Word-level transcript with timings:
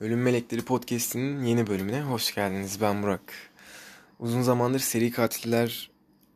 Ölüm 0.00 0.22
Melekleri 0.22 0.62
Podcast'inin 0.62 1.44
yeni 1.44 1.66
bölümüne 1.66 2.02
hoş 2.02 2.34
geldiniz. 2.34 2.80
Ben 2.80 3.02
Burak. 3.02 3.20
Uzun 4.18 4.42
zamandır 4.42 4.78
seri 4.78 5.10
katiller 5.10 5.90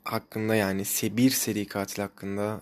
hakkında 0.05 0.55
yani 0.55 0.83
bir 1.03 1.30
seri 1.30 1.67
katil 1.67 2.03
hakkında 2.03 2.61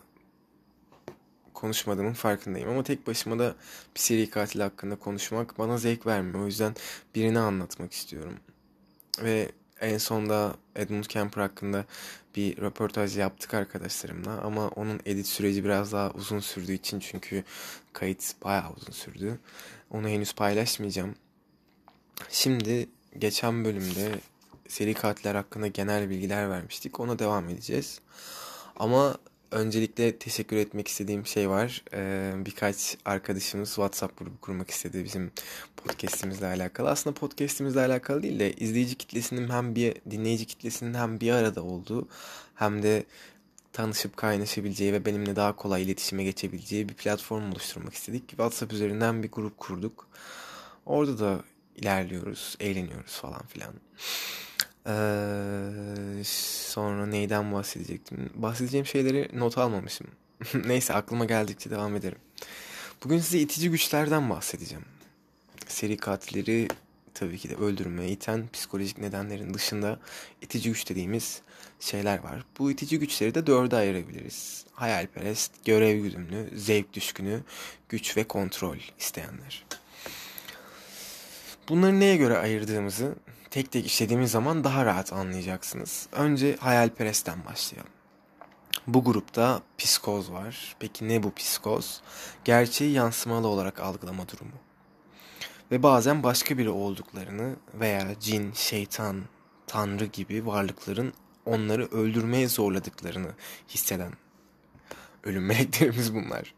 konuşmadığımın 1.54 2.12
farkındayım. 2.12 2.68
Ama 2.68 2.82
tek 2.82 3.06
başıma 3.06 3.38
da 3.38 3.54
bir 3.94 4.00
seri 4.00 4.30
katil 4.30 4.60
hakkında 4.60 4.96
konuşmak 4.96 5.58
bana 5.58 5.78
zevk 5.78 6.06
vermiyor. 6.06 6.40
O 6.40 6.46
yüzden 6.46 6.74
birini 7.14 7.38
anlatmak 7.38 7.92
istiyorum. 7.92 8.34
Ve 9.22 9.52
en 9.80 9.98
sonda 9.98 10.56
Edmund 10.76 11.04
Kemper 11.04 11.42
hakkında 11.42 11.84
bir 12.36 12.56
röportaj 12.56 13.18
yaptık 13.18 13.54
arkadaşlarımla 13.54 14.40
ama 14.40 14.68
onun 14.68 15.00
edit 15.06 15.26
süreci 15.26 15.64
biraz 15.64 15.92
daha 15.92 16.10
uzun 16.10 16.40
sürdüğü 16.40 16.72
için 16.72 17.00
çünkü 17.00 17.44
kayıt 17.92 18.34
bayağı 18.44 18.72
uzun 18.72 18.92
sürdü. 18.92 19.38
Onu 19.90 20.08
henüz 20.08 20.34
paylaşmayacağım. 20.34 21.14
Şimdi 22.30 22.88
geçen 23.18 23.64
bölümde 23.64 24.20
seri 24.68 24.94
katiller 24.94 25.34
hakkında 25.34 25.66
genel 25.66 26.10
bilgiler 26.10 26.50
vermiştik. 26.50 27.00
Ona 27.00 27.18
devam 27.18 27.48
edeceğiz. 27.48 28.00
Ama 28.76 29.18
öncelikle 29.50 30.18
teşekkür 30.18 30.56
etmek 30.56 30.88
istediğim 30.88 31.26
şey 31.26 31.48
var. 31.50 31.84
Ee, 31.94 32.32
birkaç 32.36 32.96
arkadaşımız 33.04 33.68
WhatsApp 33.68 34.18
grubu 34.18 34.40
kurmak 34.40 34.70
istedi 34.70 35.04
bizim 35.04 35.30
podcast'imizle 35.76 36.46
alakalı. 36.46 36.90
Aslında 36.90 37.14
podcast'imizle 37.14 37.80
alakalı 37.80 38.22
değil 38.22 38.40
de 38.40 38.52
izleyici 38.52 38.94
kitlesinin 38.94 39.50
hem 39.50 39.74
bir 39.74 39.94
dinleyici 40.10 40.44
kitlesinin 40.46 40.94
hem 40.94 41.20
bir 41.20 41.32
arada 41.32 41.62
olduğu 41.62 42.08
hem 42.54 42.82
de 42.82 43.04
tanışıp 43.78 44.16
kaynaşabileceği 44.16 44.92
ve 44.92 45.04
benimle 45.04 45.36
daha 45.36 45.56
kolay 45.56 45.82
iletişime 45.82 46.24
geçebileceği 46.24 46.88
bir 46.88 46.94
platform 46.94 47.52
oluşturmak 47.52 47.94
istedik. 47.94 48.28
WhatsApp 48.28 48.72
üzerinden 48.72 49.22
bir 49.22 49.30
grup 49.30 49.58
kurduk. 49.58 50.08
Orada 50.86 51.18
da 51.18 51.44
ilerliyoruz, 51.76 52.56
eğleniyoruz 52.60 53.12
falan 53.12 53.46
filan. 53.46 53.74
Ee, 54.86 56.24
sonra 56.24 57.06
neyden 57.06 57.52
bahsedecektim? 57.52 58.30
Bahsedeceğim 58.34 58.86
şeyleri 58.86 59.30
not 59.34 59.58
almamışım. 59.58 60.06
Neyse 60.64 60.94
aklıma 60.94 61.24
geldikçe 61.24 61.70
devam 61.70 61.96
ederim. 61.96 62.18
Bugün 63.04 63.18
size 63.18 63.38
itici 63.38 63.70
güçlerden 63.70 64.30
bahsedeceğim. 64.30 64.84
Seri 65.68 65.96
katilleri 65.96 66.68
tabii 67.18 67.38
ki 67.38 67.50
de 67.50 67.54
öldürmeye 67.54 68.10
iten 68.10 68.48
psikolojik 68.52 68.98
nedenlerin 68.98 69.54
dışında 69.54 69.98
itici 70.42 70.70
güç 70.70 70.88
dediğimiz 70.88 71.42
şeyler 71.80 72.18
var. 72.18 72.44
Bu 72.58 72.70
itici 72.70 72.98
güçleri 72.98 73.34
de 73.34 73.46
dörde 73.46 73.76
ayırabiliriz. 73.76 74.64
Hayalperest, 74.72 75.52
görev 75.64 76.00
güdümlü, 76.02 76.58
zevk 76.58 76.92
düşkünü, 76.92 77.40
güç 77.88 78.16
ve 78.16 78.24
kontrol 78.24 78.76
isteyenler. 78.98 79.64
Bunları 81.68 82.00
neye 82.00 82.16
göre 82.16 82.38
ayırdığımızı 82.38 83.14
tek 83.50 83.72
tek 83.72 83.86
işlediğimiz 83.86 84.30
zaman 84.30 84.64
daha 84.64 84.84
rahat 84.84 85.12
anlayacaksınız. 85.12 86.08
Önce 86.12 86.56
hayalperestten 86.56 87.44
başlayalım. 87.44 87.92
Bu 88.86 89.04
grupta 89.04 89.62
psikoz 89.78 90.32
var. 90.32 90.76
Peki 90.78 91.08
ne 91.08 91.22
bu 91.22 91.34
psikoz? 91.34 92.00
Gerçeği 92.44 92.92
yansımalı 92.92 93.48
olarak 93.48 93.80
algılama 93.80 94.28
durumu. 94.28 94.67
Ve 95.70 95.82
bazen 95.82 96.22
başka 96.22 96.58
biri 96.58 96.70
olduklarını 96.70 97.56
veya 97.74 98.20
cin, 98.20 98.52
şeytan, 98.52 99.22
tanrı 99.66 100.04
gibi 100.04 100.46
varlıkların 100.46 101.12
onları 101.46 101.86
öldürmeye 101.86 102.48
zorladıklarını 102.48 103.30
hisseden 103.68 104.12
ölüm 105.24 105.46
meleklerimiz 105.46 106.14
bunlar. 106.14 106.54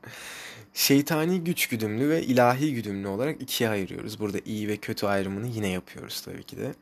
Şeytani 0.75 1.44
güç 1.44 1.69
güdümlü 1.69 2.08
ve 2.08 2.22
ilahi 2.22 2.75
güdümlü 2.75 3.08
olarak 3.08 3.42
ikiye 3.42 3.70
ayırıyoruz. 3.70 4.20
Burada 4.20 4.38
iyi 4.44 4.69
ve 4.69 4.77
kötü 4.77 5.06
ayrımını 5.06 5.47
yine 5.47 5.69
yapıyoruz 5.69 6.20
tabii 6.20 6.43
ki 6.43 6.56
de. 6.56 6.75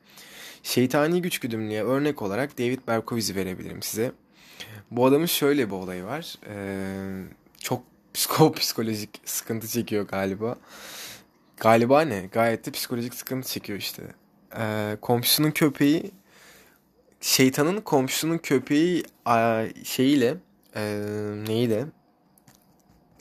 Şeytani 0.62 1.22
güç 1.22 1.38
güdümlüye 1.38 1.84
örnek 1.84 2.22
olarak 2.22 2.59
David 2.59 2.78
Berkowitz'i 2.88 3.37
verebilirim 3.37 3.83
size. 3.83 4.12
Bu 4.91 5.06
adamın 5.06 5.27
şöyle 5.27 5.67
bir 5.67 5.75
olayı 5.75 6.05
var. 6.05 6.34
Ee, 6.47 7.25
çok 7.61 7.83
psiko 8.15 8.53
psikolojik 8.59 9.21
sıkıntı 9.25 9.69
çekiyor 9.69 10.09
galiba. 10.09 10.56
Galiba 11.61 12.01
ne? 12.01 12.29
Gayet 12.33 12.67
de 12.67 12.71
psikolojik 12.71 13.15
sıkıntı 13.15 13.49
çekiyor 13.49 13.79
işte. 13.79 14.03
Ee, 14.59 14.97
komşusunun 15.01 15.51
köpeği 15.51 16.11
şeytanın 17.21 17.81
komşusunun 17.81 18.39
köpeği 18.39 19.03
şeyiyle 19.85 20.37
e, 20.77 20.83
neyi 21.47 21.85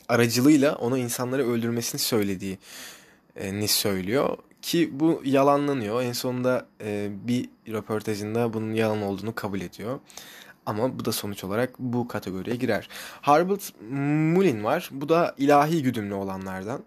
aracılığıyla 0.08 0.74
onu 0.74 0.98
insanları 0.98 1.50
öldürmesini 1.50 2.00
söylediği 2.00 2.58
ni 3.42 3.68
söylüyor 3.68 4.36
ki 4.62 4.90
bu 4.92 5.22
yalanlanıyor. 5.24 6.02
En 6.02 6.12
sonunda 6.12 6.66
e, 6.80 7.08
bir 7.28 7.48
röportajında 7.68 8.52
bunun 8.52 8.74
yalan 8.74 9.02
olduğunu 9.02 9.34
kabul 9.34 9.60
ediyor. 9.60 10.00
Ama 10.66 10.98
bu 10.98 11.04
da 11.04 11.12
sonuç 11.12 11.44
olarak 11.44 11.78
bu 11.78 12.08
kategoriye 12.08 12.56
girer. 12.56 12.88
Harbert 13.20 13.72
Mullin 13.90 14.64
var. 14.64 14.88
Bu 14.92 15.08
da 15.08 15.34
ilahi 15.38 15.82
güdümlü 15.82 16.14
olanlardan. 16.14 16.84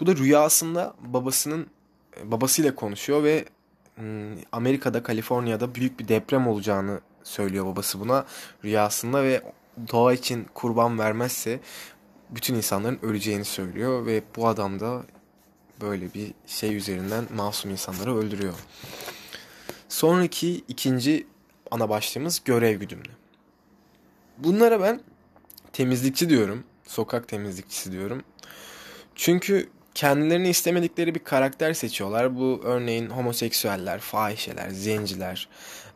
Bu 0.00 0.06
da 0.06 0.16
rüyasında 0.16 0.94
babasının 1.00 1.66
babasıyla 2.24 2.74
konuşuyor 2.74 3.24
ve 3.24 3.44
Hmm, 4.00 4.36
Amerika'da, 4.52 5.02
Kaliforniya'da 5.02 5.74
büyük 5.74 6.00
bir 6.00 6.08
deprem 6.08 6.46
olacağını 6.48 7.00
söylüyor 7.22 7.66
babası 7.66 8.00
buna 8.00 8.26
rüyasında 8.64 9.24
ve 9.24 9.42
doğa 9.92 10.12
için 10.12 10.46
kurban 10.54 10.98
vermezse 10.98 11.60
bütün 12.30 12.54
insanların 12.54 12.98
öleceğini 13.02 13.44
söylüyor 13.44 14.06
ve 14.06 14.22
bu 14.36 14.48
adam 14.48 14.80
da 14.80 15.02
böyle 15.80 16.14
bir 16.14 16.34
şey 16.46 16.76
üzerinden 16.76 17.24
masum 17.36 17.70
insanları 17.70 18.16
öldürüyor. 18.16 18.54
Sonraki 19.88 20.64
ikinci 20.68 21.26
ana 21.70 21.88
başlığımız 21.88 22.42
görev 22.44 22.80
güdümlü. 22.80 23.10
Bunlara 24.38 24.80
ben 24.80 25.00
temizlikçi 25.72 26.28
diyorum. 26.28 26.64
Sokak 26.86 27.28
temizlikçisi 27.28 27.92
diyorum. 27.92 28.22
Çünkü 29.14 29.68
kendilerini 29.94 30.48
istemedikleri 30.48 31.14
bir 31.14 31.20
karakter 31.20 31.74
seçiyorlar. 31.74 32.36
Bu 32.36 32.60
örneğin 32.64 33.06
homoseksüeller, 33.10 33.98
fahişeler, 33.98 34.70
zenciler, 34.70 35.48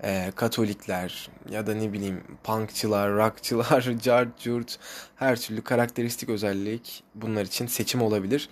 e, 0.03 0.33
katolikler 0.37 1.29
ya 1.51 1.67
da 1.67 1.75
ne 1.75 1.93
bileyim 1.93 2.25
punkçılar, 2.45 3.13
rockçılar, 3.13 3.89
cart 4.03 4.39
curt 4.39 4.79
her 5.17 5.41
türlü 5.41 5.63
karakteristik 5.63 6.29
özellik 6.29 7.03
bunlar 7.15 7.43
için 7.43 7.67
seçim 7.67 8.03
olabilir. 8.03 8.49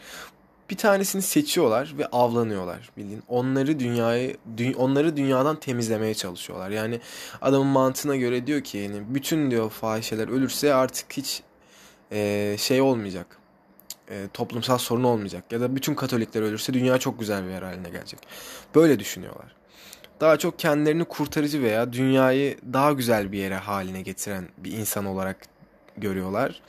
Bir 0.70 0.76
tanesini 0.76 1.22
seçiyorlar 1.22 1.94
ve 1.98 2.06
avlanıyorlar 2.06 2.90
bildiğin. 2.96 3.22
Onları 3.28 3.80
dünyayı 3.80 4.36
dü 4.56 4.74
onları 4.74 5.16
dünyadan 5.16 5.60
temizlemeye 5.60 6.14
çalışıyorlar. 6.14 6.70
Yani 6.70 7.00
adamın 7.42 7.66
mantığına 7.66 8.16
göre 8.16 8.46
diyor 8.46 8.60
ki 8.60 8.78
yani 8.78 9.02
bütün 9.08 9.50
diyor 9.50 9.70
fahişeler 9.70 10.28
ölürse 10.28 10.74
artık 10.74 11.12
hiç 11.12 11.42
e, 12.12 12.56
şey 12.58 12.80
olmayacak 12.80 13.41
e, 14.12 14.28
toplumsal 14.34 14.78
sorun 14.78 15.04
olmayacak. 15.04 15.44
Ya 15.50 15.60
da 15.60 15.76
bütün 15.76 15.94
Katolikler 15.94 16.42
ölürse 16.42 16.74
dünya 16.74 16.98
çok 16.98 17.18
güzel 17.20 17.44
bir 17.44 17.50
yer 17.50 17.62
haline 17.62 17.90
gelecek. 17.90 18.20
Böyle 18.74 18.98
düşünüyorlar. 18.98 19.54
Daha 20.20 20.36
çok 20.36 20.58
kendilerini 20.58 21.04
kurtarıcı 21.04 21.62
veya 21.62 21.92
dünyayı 21.92 22.58
daha 22.72 22.92
güzel 22.92 23.32
bir 23.32 23.38
yere 23.38 23.56
haline 23.56 24.02
getiren 24.02 24.48
bir 24.58 24.72
insan 24.72 25.04
olarak 25.04 25.36
görüyorlar. 25.96 26.62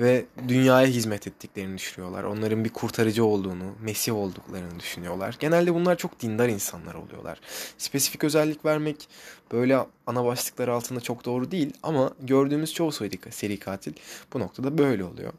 Ve 0.00 0.24
dünyaya 0.48 0.86
hizmet 0.86 1.26
ettiklerini 1.26 1.78
düşünüyorlar. 1.78 2.24
Onların 2.24 2.64
bir 2.64 2.70
kurtarıcı 2.70 3.24
olduğunu, 3.24 3.74
Mesih 3.80 4.14
olduklarını 4.14 4.80
düşünüyorlar. 4.80 5.36
Genelde 5.40 5.74
bunlar 5.74 5.96
çok 5.96 6.20
dindar 6.20 6.48
insanlar 6.48 6.94
oluyorlar. 6.94 7.40
Spesifik 7.78 8.24
özellik 8.24 8.64
vermek 8.64 9.08
böyle 9.52 9.78
ana 10.06 10.24
başlıklar 10.24 10.68
altında 10.68 11.00
çok 11.00 11.24
doğru 11.24 11.50
değil 11.50 11.72
ama 11.82 12.12
gördüğümüz 12.20 12.74
çoğu 12.74 12.92
seri 13.30 13.58
katil 13.58 13.92
bu 14.32 14.40
noktada 14.40 14.78
böyle 14.78 15.04
oluyor. 15.04 15.32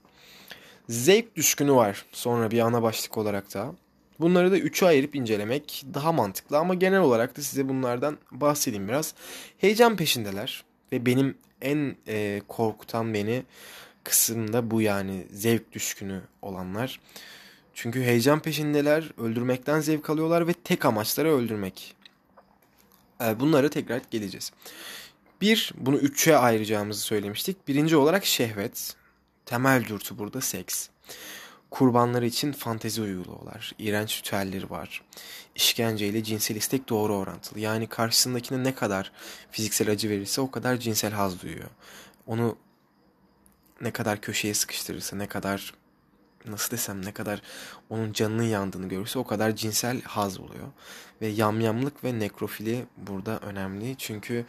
Zevk 0.90 1.36
düşkünü 1.36 1.74
var 1.74 2.06
sonra 2.12 2.52
bir 2.52 2.60
ana 2.60 2.82
başlık 2.82 3.18
olarak 3.18 3.54
da. 3.54 3.74
Bunları 4.20 4.52
da 4.52 4.58
üçe 4.58 4.86
ayırıp 4.86 5.16
incelemek 5.16 5.86
daha 5.94 6.12
mantıklı 6.12 6.58
ama 6.58 6.74
genel 6.74 7.00
olarak 7.00 7.38
da 7.38 7.42
size 7.42 7.70
bunlardan 7.70 8.18
bahsedeyim 8.32 8.88
biraz. 8.88 9.14
Heyecan 9.58 9.96
peşindeler 9.96 10.64
ve 10.92 11.06
benim 11.06 11.38
en 11.62 11.96
e, 12.08 12.42
korkutan 12.48 13.14
beni 13.14 13.44
kısımda 14.04 14.72
bu 14.72 14.82
yani 14.82 15.28
zevk 15.32 15.72
düşkünü 15.72 16.22
olanlar. 16.42 17.00
Çünkü 17.74 18.04
heyecan 18.04 18.40
peşindeler, 18.40 19.12
öldürmekten 19.18 19.80
zevk 19.80 20.10
alıyorlar 20.10 20.48
ve 20.48 20.54
tek 20.54 20.86
amaçları 20.86 21.32
öldürmek. 21.32 21.96
E, 23.22 23.40
bunlara 23.40 23.70
tekrar 23.70 24.02
geleceğiz. 24.12 24.52
Bir, 25.42 25.74
bunu 25.78 25.98
üçe 25.98 26.38
ayıracağımızı 26.38 27.02
söylemiştik. 27.02 27.68
Birinci 27.68 27.96
olarak 27.96 28.26
şehvet. 28.26 28.96
Temel 29.46 29.86
dürtü 29.86 30.18
burada 30.18 30.42
seks. 30.42 30.90
Kurbanları 31.72 32.26
için 32.26 32.52
fantezi 32.52 33.02
uyguluyorlar. 33.02 33.72
İğrenç 33.80 34.20
ritüelleri 34.20 34.70
var. 34.70 35.02
İşkence 35.56 36.08
ile 36.08 36.24
cinsel 36.24 36.56
istek 36.56 36.90
doğru 36.90 37.16
orantılı. 37.16 37.60
Yani 37.60 37.88
karşısındakine 37.88 38.64
ne 38.64 38.76
kadar 38.76 39.12
fiziksel 39.52 39.92
acı 39.92 40.10
verirse 40.10 40.42
o 40.42 40.52
kadar 40.52 40.78
cinsel 40.78 41.12
haz 41.12 41.42
duyuyor. 41.42 41.70
Onu 42.28 42.58
ne 43.82 43.92
kadar 43.92 44.22
köşeye 44.22 44.54
sıkıştırırsa, 44.54 45.16
ne 45.16 45.28
kadar 45.28 45.74
nasıl 46.46 46.72
desem 46.72 47.06
ne 47.06 47.12
kadar 47.12 47.42
onun 47.90 48.14
canının 48.14 48.44
yandığını 48.44 48.90
görürse 48.90 49.20
o 49.20 49.24
kadar 49.24 49.56
cinsel 49.56 50.02
haz 50.02 50.40
oluyor. 50.40 50.68
Ve 51.22 51.28
yamyamlık 51.28 52.04
ve 52.04 52.20
nekrofili 52.20 52.86
burada 52.98 53.40
önemli. 53.40 53.96
Çünkü 53.98 54.46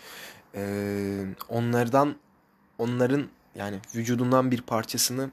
e, 0.55 1.27
onlardan 1.49 2.17
onların 2.79 3.29
yani 3.55 3.79
vücudundan 3.95 4.51
bir 4.51 4.63
parçasını 4.63 5.31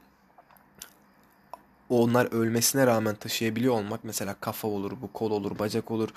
onlar 1.88 2.32
ölmesine 2.32 2.86
rağmen 2.86 3.14
taşıyabiliyor 3.14 3.74
olmak 3.74 4.04
mesela 4.04 4.34
kafa 4.40 4.68
olur, 4.68 4.92
bu 5.02 5.12
kol 5.12 5.30
olur, 5.30 5.58
bacak 5.58 5.90
olur, 5.90 6.08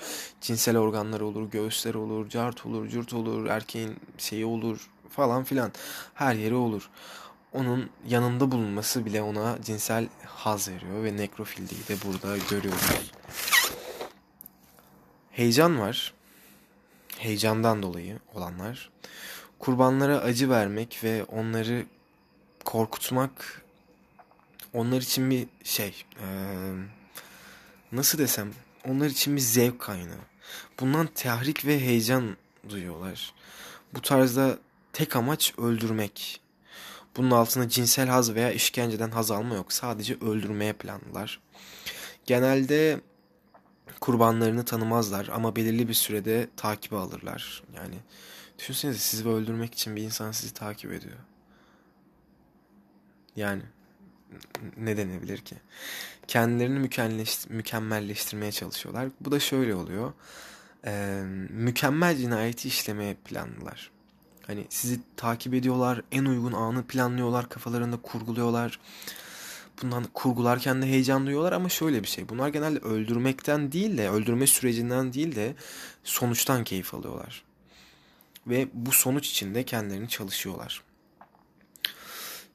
cinsel 0.41 0.77
organlar 0.77 1.21
olur, 1.21 1.51
göğüsler 1.51 1.93
olur, 1.93 2.29
cart 2.29 2.65
olur, 2.65 2.89
cürt 2.89 3.13
olur, 3.13 3.45
erkeğin 3.45 3.95
şeyi 4.17 4.45
olur 4.45 4.89
falan 5.09 5.43
filan 5.43 5.71
her 6.13 6.35
yeri 6.35 6.55
olur. 6.55 6.89
Onun 7.53 7.89
yanında 8.07 8.51
bulunması 8.51 9.05
bile 9.05 9.21
ona 9.21 9.57
cinsel 9.61 10.07
haz 10.25 10.69
veriyor 10.69 11.03
ve 11.03 11.17
nekrofilliği 11.17 11.87
de 11.87 11.95
burada 12.05 12.37
görüyoruz. 12.49 13.11
Heyecan 15.31 15.79
var. 15.79 16.13
Heyecandan 17.17 17.83
dolayı 17.83 18.19
olanlar. 18.33 18.89
Kurbanlara 19.65 20.17
acı 20.17 20.50
vermek 20.50 21.03
ve 21.03 21.23
onları 21.23 21.85
korkutmak 22.65 23.62
onlar 24.73 25.01
için 25.01 25.29
bir 25.29 25.47
şey 25.63 26.06
ee, 26.21 26.25
nasıl 27.91 28.17
desem 28.17 28.53
onlar 28.88 29.06
için 29.06 29.35
bir 29.35 29.41
zevk 29.41 29.79
kaynağı. 29.79 30.25
Bundan 30.79 31.07
tahrik 31.07 31.65
ve 31.65 31.79
heyecan 31.79 32.38
duyuyorlar. 32.69 33.33
Bu 33.94 34.01
tarzda 34.01 34.57
tek 34.94 35.15
amaç 35.15 35.53
öldürmek. 35.57 36.41
Bunun 37.17 37.31
altında 37.31 37.69
cinsel 37.69 38.07
haz 38.07 38.35
veya 38.35 38.51
işkenceden 38.51 39.12
haz 39.12 39.31
alma 39.31 39.56
yok. 39.56 39.73
Sadece 39.73 40.13
öldürmeye 40.13 40.73
planlılar. 40.73 41.39
Genelde 42.25 43.01
kurbanlarını 43.99 44.65
tanımazlar 44.65 45.29
ama 45.33 45.55
belirli 45.55 45.87
bir 45.87 45.93
sürede 45.93 46.49
takibe 46.57 46.95
alırlar. 46.95 47.63
Yani 47.75 47.95
düşünsenize 48.59 48.99
sizi 48.99 49.27
öldürmek 49.27 49.73
için 49.73 49.95
bir 49.95 50.01
insan 50.01 50.31
sizi 50.31 50.53
takip 50.53 50.91
ediyor. 50.91 51.17
Yani 53.35 53.61
ne 54.77 54.97
denebilir 54.97 55.37
ki? 55.37 55.55
Kendilerini 56.27 56.89
mükemmelleştirmeye 57.49 58.51
çalışıyorlar. 58.51 59.09
Bu 59.21 59.31
da 59.31 59.39
şöyle 59.39 59.75
oluyor. 59.75 60.13
Ee, 60.85 61.23
mükemmel 61.49 62.17
cinayeti 62.17 62.67
işlemeye 62.67 63.13
planlılar. 63.13 63.91
Hani 64.47 64.67
sizi 64.69 64.99
takip 65.17 65.53
ediyorlar, 65.53 66.01
en 66.11 66.25
uygun 66.25 66.53
anı 66.53 66.83
planlıyorlar, 66.83 67.49
kafalarında 67.49 67.97
kurguluyorlar. 67.97 68.79
Bundan 69.81 70.04
kurgularken 70.13 70.81
de 70.81 70.86
heyecan 70.86 71.25
duyuyorlar 71.25 71.51
ama 71.51 71.69
şöyle 71.69 72.04
bir 72.04 72.07
şey. 72.07 72.30
Bunlar 72.30 72.50
genelde 72.50 72.80
öldürmekten 72.80 73.72
değil 73.72 73.98
de, 73.98 74.10
öldürme 74.10 74.48
sürecinden 74.48 75.13
değil 75.13 75.36
de 75.36 75.56
sonuçtan 76.04 76.63
keyif 76.63 76.94
alıyorlar. 76.94 77.44
Ve 78.48 78.68
bu 78.74 78.92
sonuç 78.92 79.30
içinde 79.30 79.63
kendilerini 79.63 80.10
çalışıyorlar. 80.10 80.83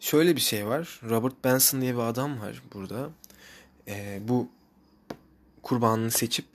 Şöyle 0.01 0.37
bir 0.37 0.41
şey 0.41 0.67
var. 0.67 1.01
Robert 1.11 1.45
Benson 1.45 1.81
diye 1.81 1.95
bir 1.95 2.01
adam 2.01 2.41
var 2.41 2.63
burada. 2.75 3.11
Ee, 3.89 4.21
bu 4.23 4.49
kurbanını 5.63 6.11
seçip 6.11 6.47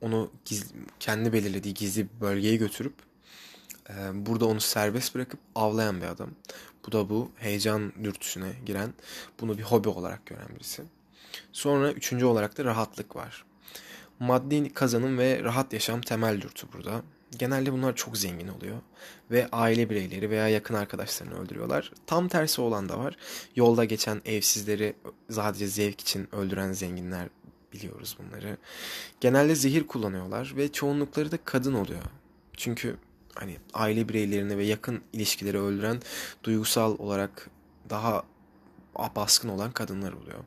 onu 0.00 0.30
giz, 0.44 0.72
kendi 1.00 1.32
belirlediği 1.32 1.74
gizli 1.74 2.04
bir 2.04 2.20
bölgeye 2.20 2.56
götürüp 2.56 2.94
e, 3.90 3.94
burada 4.26 4.46
onu 4.46 4.60
serbest 4.60 5.14
bırakıp 5.14 5.40
avlayan 5.54 6.00
bir 6.00 6.06
adam. 6.06 6.30
Bu 6.86 6.92
da 6.92 7.08
bu 7.08 7.30
heyecan 7.36 7.92
dürtüsüne 8.04 8.52
giren, 8.66 8.94
bunu 9.40 9.58
bir 9.58 9.62
hobi 9.62 9.88
olarak 9.88 10.26
gören 10.26 10.48
birisi. 10.54 10.82
Sonra 11.52 11.92
üçüncü 11.92 12.24
olarak 12.24 12.58
da 12.58 12.64
rahatlık 12.64 13.16
var. 13.16 13.44
Maddi 14.20 14.72
kazanım 14.72 15.18
ve 15.18 15.44
rahat 15.44 15.72
yaşam 15.72 16.00
temel 16.00 16.40
dürtü 16.40 16.66
burada. 16.72 17.02
Genelde 17.38 17.72
bunlar 17.72 17.96
çok 17.96 18.16
zengin 18.16 18.48
oluyor 18.48 18.76
ve 19.30 19.48
aile 19.52 19.90
bireyleri 19.90 20.30
veya 20.30 20.48
yakın 20.48 20.74
arkadaşlarını 20.74 21.40
öldürüyorlar. 21.40 21.92
Tam 22.06 22.28
tersi 22.28 22.60
olan 22.60 22.88
da 22.88 22.98
var. 22.98 23.16
Yolda 23.56 23.84
geçen 23.84 24.20
evsizleri 24.24 24.96
sadece 25.30 25.66
zevk 25.66 26.00
için 26.00 26.28
öldüren 26.34 26.72
zenginler 26.72 27.28
biliyoruz 27.72 28.16
bunları. 28.18 28.56
Genelde 29.20 29.54
zehir 29.54 29.86
kullanıyorlar 29.86 30.52
ve 30.56 30.72
çoğunlukları 30.72 31.32
da 31.32 31.38
kadın 31.44 31.74
oluyor. 31.74 32.02
Çünkü 32.56 32.96
hani 33.34 33.56
aile 33.74 34.08
bireylerini 34.08 34.58
ve 34.58 34.64
yakın 34.64 35.02
ilişkileri 35.12 35.58
öldüren 35.58 36.00
duygusal 36.44 36.98
olarak 36.98 37.50
daha 37.90 38.22
baskın 39.16 39.48
olan 39.48 39.72
kadınlar 39.72 40.12
oluyor. 40.12 40.38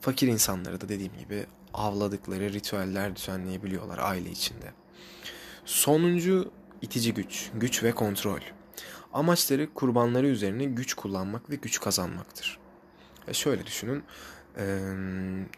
Fakir 0.00 0.28
insanları 0.28 0.80
da 0.80 0.88
dediğim 0.88 1.18
gibi 1.18 1.46
avladıkları 1.74 2.52
ritüeller 2.52 3.16
düzenleyebiliyorlar 3.16 3.98
aile 3.98 4.30
içinde. 4.30 4.72
Sonuncu 5.64 6.50
itici 6.82 7.14
güç, 7.14 7.50
güç 7.54 7.82
ve 7.82 7.92
kontrol. 7.92 8.40
Amaçları 9.12 9.74
kurbanları 9.74 10.26
üzerine 10.26 10.64
güç 10.64 10.94
kullanmak 10.94 11.50
ve 11.50 11.54
güç 11.54 11.80
kazanmaktır. 11.80 12.58
E 13.28 13.34
şöyle 13.34 13.66
düşünün, 13.66 14.04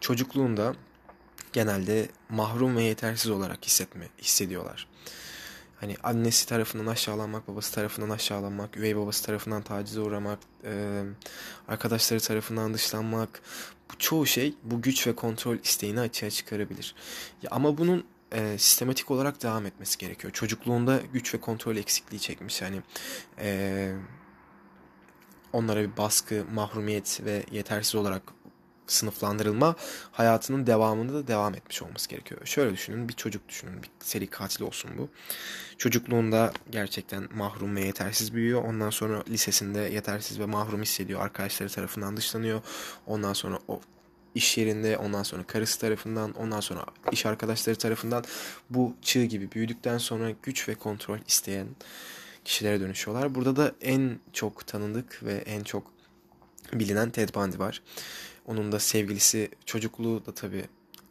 çocukluğunda 0.00 0.74
genelde 1.52 2.08
mahrum 2.28 2.76
ve 2.76 2.82
yetersiz 2.82 3.30
olarak 3.30 3.64
hissetme 3.64 4.08
hissediyorlar. 4.22 4.88
Hani 5.80 5.96
annesi 6.02 6.48
tarafından 6.48 6.86
aşağılanmak, 6.86 7.48
babası 7.48 7.74
tarafından 7.74 8.10
aşağılanmak, 8.10 8.76
üvey 8.76 8.96
babası 8.96 9.26
tarafından 9.26 9.62
tacize 9.62 10.00
uğramak, 10.00 10.38
arkadaşları 11.68 12.20
tarafından 12.20 12.74
dışlanmak. 12.74 13.42
Bu 13.92 13.98
çoğu 13.98 14.26
şey 14.26 14.54
bu 14.62 14.82
güç 14.82 15.06
ve 15.06 15.14
kontrol 15.14 15.56
isteğini 15.56 16.00
açığa 16.00 16.30
çıkarabilir. 16.30 16.94
Ya 17.42 17.50
ama 17.50 17.78
bunun 17.78 18.04
e, 18.32 18.58
sistematik 18.58 19.10
olarak 19.10 19.42
devam 19.42 19.66
etmesi 19.66 19.98
gerekiyor. 19.98 20.32
Çocukluğunda 20.32 21.00
güç 21.12 21.34
ve 21.34 21.40
kontrol 21.40 21.76
eksikliği 21.76 22.20
çekmiş. 22.20 22.62
Yani 22.62 22.82
e, 23.38 23.92
onlara 25.52 25.80
bir 25.80 25.96
baskı, 25.96 26.44
mahrumiyet 26.54 27.20
ve 27.24 27.44
yetersiz 27.50 27.94
olarak 27.94 28.22
sınıflandırılma 28.92 29.74
hayatının 30.12 30.66
devamında 30.66 31.14
da 31.14 31.26
devam 31.26 31.54
etmiş 31.54 31.82
olması 31.82 32.08
gerekiyor. 32.08 32.40
Şöyle 32.44 32.72
düşünün 32.72 33.08
bir 33.08 33.12
çocuk 33.12 33.48
düşünün 33.48 33.82
bir 33.82 33.90
seri 34.00 34.26
katil 34.26 34.64
olsun 34.64 34.90
bu. 34.98 35.08
Çocukluğunda 35.78 36.52
gerçekten 36.70 37.28
mahrum 37.34 37.76
ve 37.76 37.84
yetersiz 37.84 38.34
büyüyor. 38.34 38.64
Ondan 38.64 38.90
sonra 38.90 39.22
lisesinde 39.28 39.80
yetersiz 39.80 40.40
ve 40.40 40.46
mahrum 40.46 40.82
hissediyor. 40.82 41.20
Arkadaşları 41.20 41.68
tarafından 41.68 42.16
dışlanıyor. 42.16 42.60
Ondan 43.06 43.32
sonra 43.32 43.58
o 43.68 43.80
iş 44.34 44.58
yerinde 44.58 44.98
ondan 44.98 45.22
sonra 45.22 45.42
karısı 45.42 45.80
tarafından 45.80 46.32
ondan 46.32 46.60
sonra 46.60 46.84
iş 47.12 47.26
arkadaşları 47.26 47.76
tarafından 47.76 48.24
bu 48.70 48.94
çığ 49.02 49.24
gibi 49.24 49.52
büyüdükten 49.52 49.98
sonra 49.98 50.30
güç 50.42 50.68
ve 50.68 50.74
kontrol 50.74 51.18
isteyen 51.28 51.66
kişilere 52.44 52.80
dönüşüyorlar. 52.80 53.34
Burada 53.34 53.56
da 53.56 53.72
en 53.80 54.18
çok 54.32 54.66
tanındık 54.66 55.22
ve 55.22 55.34
en 55.34 55.64
çok 55.64 55.92
bilinen 56.72 57.10
Ted 57.10 57.34
Bundy 57.34 57.58
var. 57.58 57.82
Onun 58.48 58.72
da 58.72 58.80
sevgilisi 58.80 59.50
çocukluğu 59.66 60.26
da 60.26 60.34
tabii 60.34 60.64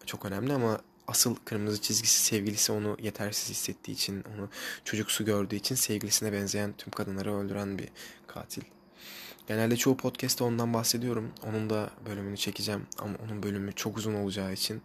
çok 0.06 0.26
önemli 0.26 0.54
ama 0.54 0.82
asıl 1.08 1.36
kırmızı 1.36 1.82
çizgisi 1.82 2.24
sevgilisi 2.24 2.72
onu 2.72 2.98
yetersiz 3.02 3.50
hissettiği 3.50 3.94
için, 3.94 4.24
onu 4.36 4.50
çocuksu 4.86 5.26
gördüğü 5.26 5.56
için 5.56 5.76
sevgilisine 5.76 6.34
benzeyen 6.34 6.74
tüm 6.78 6.92
kadınları 6.92 7.36
öldüren 7.36 7.78
bir 7.78 7.90
katil. 8.28 8.62
Genelde 9.48 9.78
çoğu 9.78 9.98
podcast'te 9.98 10.44
ondan 10.44 10.74
bahsediyorum. 10.74 11.32
Onun 11.44 11.70
da 11.70 11.90
bölümünü 12.06 12.38
çekeceğim 12.38 12.88
ama 12.98 13.14
onun 13.26 13.44
bölümü 13.44 13.74
çok 13.74 13.98
uzun 13.98 14.14
olacağı 14.14 14.54
için 14.54 14.82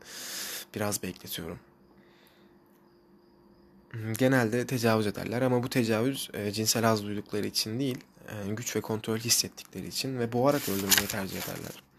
biraz 0.74 1.02
bekletiyorum. 1.02 1.58
Genelde 4.18 4.66
tecavüz 4.66 5.06
ederler 5.06 5.42
ama 5.42 5.62
bu 5.62 5.68
tecavüz 5.68 6.30
e, 6.34 6.52
cinsel 6.52 6.84
haz 6.84 7.04
duydukları 7.04 7.46
için 7.46 7.80
değil, 7.80 7.98
e, 8.28 8.54
güç 8.54 8.76
ve 8.76 8.80
kontrol 8.80 9.18
hissettikleri 9.18 9.86
için 9.86 10.18
ve 10.18 10.32
boğarak 10.32 10.68
öldürmeyi 10.68 11.08
tercih 11.08 11.42
ederler. 11.42 11.91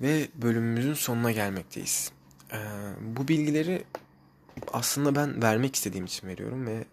Ve 0.00 0.28
bölümümüzün 0.34 0.94
sonuna 0.94 1.32
gelmekteyiz. 1.32 2.12
E, 2.52 2.58
bu 3.00 3.28
bilgileri 3.28 3.84
aslında 4.72 5.14
ben 5.14 5.42
vermek 5.42 5.74
istediğim 5.74 6.04
için 6.04 6.28
veriyorum 6.28 6.66
ve 6.66 6.84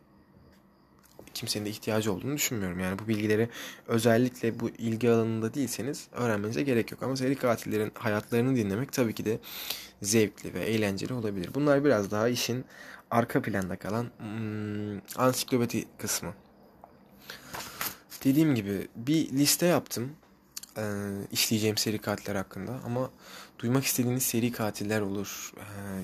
kimsenin 1.33 1.65
de 1.65 1.69
ihtiyacı 1.69 2.13
olduğunu 2.13 2.35
düşünmüyorum. 2.35 2.79
Yani 2.79 2.99
bu 2.99 3.07
bilgileri 3.07 3.49
özellikle 3.87 4.59
bu 4.59 4.69
ilgi 4.69 5.09
alanında 5.09 5.53
değilseniz 5.53 6.07
öğrenmenize 6.11 6.63
gerek 6.63 6.91
yok. 6.91 7.03
Ama 7.03 7.15
seri 7.15 7.35
katillerin 7.35 7.91
hayatlarını 7.95 8.55
dinlemek 8.55 8.93
tabii 8.93 9.13
ki 9.13 9.25
de 9.25 9.39
zevkli 10.01 10.53
ve 10.53 10.59
eğlenceli 10.59 11.13
olabilir. 11.13 11.49
Bunlar 11.53 11.85
biraz 11.85 12.11
daha 12.11 12.29
işin 12.29 12.65
arka 13.11 13.41
planda 13.41 13.75
kalan 13.75 14.07
hmm, 14.17 14.97
ansiklopedi 15.15 15.85
kısmı. 15.97 16.33
Dediğim 18.23 18.55
gibi 18.55 18.87
bir 18.95 19.31
liste 19.31 19.65
yaptım 19.65 20.11
e, 20.77 20.84
işleyeceğim 21.31 21.77
seri 21.77 21.98
katiller 22.00 22.36
hakkında 22.36 22.79
ama 22.86 23.10
duymak 23.60 23.84
istediğiniz 23.84 24.24
seri 24.24 24.51
katiller 24.51 25.01
olur, 25.01 25.51
e, 25.57 25.63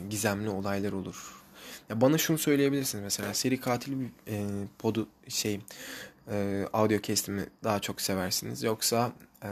gizemli 0.10 0.50
olaylar 0.50 0.92
olur, 0.92 1.44
ya 1.90 2.02
bana 2.02 2.18
şunu 2.18 2.38
söyleyebilirsiniz 2.38 3.04
mesela 3.04 3.34
seri 3.34 3.60
katil 3.60 3.94
e, 4.28 4.48
podu 4.80 5.08
şey 5.28 5.60
e, 6.32 6.66
audio 6.74 7.00
kestimi 7.00 7.46
daha 7.64 7.80
çok 7.80 8.02
seversiniz 8.02 8.64
yoksa 8.64 9.12
e, 9.44 9.50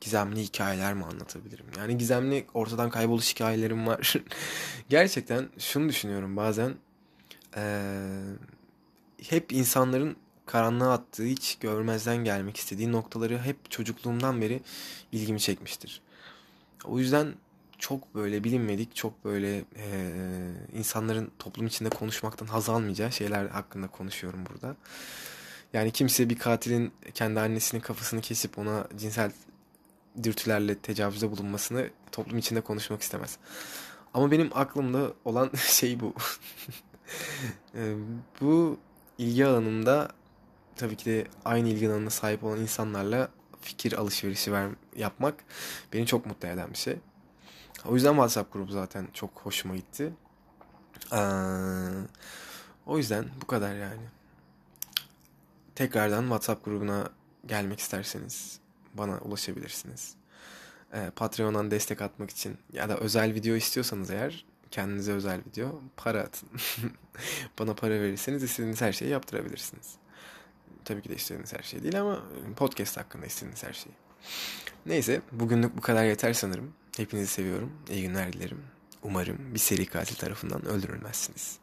gizemli 0.00 0.42
hikayeler 0.42 0.94
mi 0.94 1.04
anlatabilirim? 1.04 1.66
Yani 1.78 1.98
gizemli 1.98 2.46
ortadan 2.54 2.90
kayboluş 2.90 3.34
hikayelerim 3.34 3.86
var. 3.86 4.14
Gerçekten 4.88 5.48
şunu 5.58 5.88
düşünüyorum 5.88 6.36
bazen. 6.36 6.74
E, 7.56 7.82
hep 9.22 9.52
insanların 9.52 10.16
karanlığa 10.46 10.92
attığı, 10.92 11.24
hiç 11.24 11.58
görmezden 11.58 12.16
gelmek 12.16 12.56
istediği 12.56 12.92
noktaları 12.92 13.38
hep 13.38 13.70
çocukluğumdan 13.70 14.40
beri 14.40 14.60
ilgimi 15.12 15.40
çekmiştir. 15.40 16.00
O 16.84 16.98
yüzden 16.98 17.34
çok 17.78 18.14
böyle 18.14 18.44
bilinmedik, 18.44 18.96
çok 18.96 19.24
böyle 19.24 19.56
e, 19.58 20.12
insanların 20.72 21.30
toplum 21.38 21.66
içinde 21.66 21.88
konuşmaktan 21.88 22.46
haz 22.46 22.68
almayacağı 22.68 23.12
şeyler 23.12 23.46
hakkında 23.46 23.88
konuşuyorum 23.88 24.40
burada. 24.50 24.76
Yani 25.72 25.90
kimse 25.90 26.30
bir 26.30 26.38
katilin 26.38 26.92
kendi 27.14 27.40
annesinin 27.40 27.80
kafasını 27.80 28.20
kesip 28.20 28.58
ona 28.58 28.86
cinsel 28.96 29.32
dürtülerle 30.22 30.78
tecavüzde 30.78 31.30
bulunmasını 31.30 31.90
toplum 32.12 32.38
içinde 32.38 32.60
konuşmak 32.60 33.02
istemez. 33.02 33.38
Ama 34.14 34.30
benim 34.30 34.50
aklımda 34.54 35.12
olan 35.24 35.50
şey 35.56 36.00
bu. 36.00 36.14
bu 38.40 38.78
ilgi 39.18 39.46
alanımda 39.46 40.08
tabii 40.76 40.96
ki 40.96 41.06
de 41.06 41.26
aynı 41.44 41.68
ilgi 41.68 41.88
alanına 41.88 42.10
sahip 42.10 42.44
olan 42.44 42.60
insanlarla 42.60 43.28
fikir 43.60 43.92
alışverişi 43.92 44.52
ver, 44.52 44.68
yapmak 44.96 45.34
beni 45.92 46.06
çok 46.06 46.26
mutlu 46.26 46.48
eden 46.48 46.72
bir 46.72 46.78
şey. 46.78 46.96
O 47.84 47.94
yüzden 47.94 48.10
WhatsApp 48.10 48.52
grubu 48.52 48.72
zaten 48.72 49.08
çok 49.12 49.30
hoşuma 49.30 49.76
gitti. 49.76 50.12
Ee, 51.12 51.18
o 52.86 52.98
yüzden 52.98 53.26
bu 53.42 53.46
kadar 53.46 53.74
yani. 53.74 54.02
Tekrardan 55.74 56.22
WhatsApp 56.22 56.64
grubuna 56.64 57.08
gelmek 57.46 57.80
isterseniz 57.80 58.60
bana 58.94 59.18
ulaşabilirsiniz. 59.18 60.14
Ee, 60.94 61.10
Patreon'dan 61.16 61.70
destek 61.70 62.02
atmak 62.02 62.30
için 62.30 62.58
ya 62.72 62.88
da 62.88 62.96
özel 62.96 63.34
video 63.34 63.56
istiyorsanız 63.56 64.10
eğer 64.10 64.44
kendinize 64.70 65.12
özel 65.12 65.40
video 65.46 65.80
para 65.96 66.20
atın. 66.20 66.48
bana 67.58 67.74
para 67.74 67.94
verirseniz 67.94 68.42
istediğiniz 68.42 68.80
her 68.80 68.92
şeyi 68.92 69.10
yaptırabilirsiniz. 69.10 69.94
Tabii 70.86 71.02
ki 71.02 71.08
de 71.08 71.14
istediğiniz 71.14 71.52
her 71.52 71.62
şey 71.62 71.82
değil 71.82 72.00
ama 72.00 72.22
podcast 72.56 72.96
hakkında 72.96 73.26
istediğiniz 73.26 73.64
her 73.64 73.72
şeyi. 73.72 73.94
Neyse 74.86 75.20
bugünlük 75.32 75.76
bu 75.76 75.80
kadar 75.80 76.04
yeter 76.04 76.32
sanırım. 76.32 76.72
Hepinizi 76.96 77.26
seviyorum. 77.26 77.72
İyi 77.90 78.02
günler 78.02 78.32
dilerim. 78.32 78.62
Umarım 79.02 79.54
bir 79.54 79.58
seri 79.58 79.86
katil 79.86 80.16
tarafından 80.16 80.64
öldürülmezsiniz. 80.64 81.58